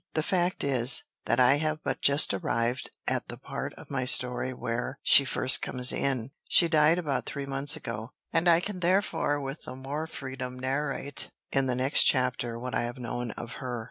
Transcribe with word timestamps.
The 0.15 0.23
fact 0.23 0.63
is, 0.63 1.03
that 1.25 1.39
I 1.39 1.57
have 1.57 1.83
but 1.83 2.01
just 2.01 2.33
arrived 2.33 2.89
at 3.07 3.27
the 3.27 3.37
part 3.37 3.71
of 3.75 3.91
my 3.91 4.03
story 4.03 4.51
where 4.51 4.97
she 5.03 5.25
first 5.25 5.61
comes 5.61 5.91
in. 5.93 6.31
She 6.49 6.67
died 6.67 6.97
about 6.97 7.27
three 7.27 7.45
months 7.45 7.75
ago; 7.75 8.09
and 8.33 8.47
I 8.47 8.61
can 8.61 8.79
therefore 8.79 9.39
with 9.39 9.61
the 9.65 9.75
more 9.75 10.07
freedom 10.07 10.57
narrate 10.57 11.29
in 11.51 11.67
the 11.67 11.75
next 11.75 12.05
chapter 12.05 12.57
what 12.57 12.73
I 12.73 12.81
have 12.81 12.97
known 12.97 13.29
of 13.33 13.57
her. 13.61 13.79